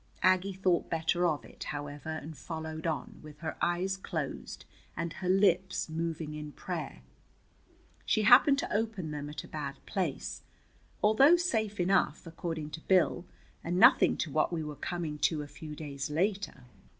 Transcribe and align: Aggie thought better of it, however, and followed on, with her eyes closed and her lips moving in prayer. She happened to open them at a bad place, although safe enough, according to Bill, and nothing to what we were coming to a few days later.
Aggie 0.23 0.53
thought 0.53 0.89
better 0.89 1.27
of 1.27 1.45
it, 1.45 1.65
however, 1.65 2.09
and 2.09 2.35
followed 2.35 2.87
on, 2.87 3.19
with 3.21 3.37
her 3.41 3.55
eyes 3.61 3.97
closed 3.97 4.65
and 4.97 5.13
her 5.13 5.29
lips 5.29 5.89
moving 5.89 6.33
in 6.33 6.51
prayer. 6.53 7.03
She 8.03 8.23
happened 8.23 8.57
to 8.57 8.73
open 8.75 9.11
them 9.11 9.29
at 9.29 9.43
a 9.43 9.47
bad 9.47 9.75
place, 9.85 10.41
although 11.03 11.35
safe 11.35 11.79
enough, 11.79 12.25
according 12.25 12.71
to 12.71 12.81
Bill, 12.81 13.27
and 13.63 13.77
nothing 13.77 14.17
to 14.17 14.31
what 14.31 14.51
we 14.51 14.63
were 14.63 14.75
coming 14.75 15.19
to 15.19 15.43
a 15.43 15.47
few 15.47 15.75
days 15.75 16.09
later. 16.09 16.63